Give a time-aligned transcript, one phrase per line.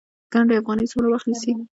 [0.33, 1.51] ګنډ افغاني څومره وخت نیسي؟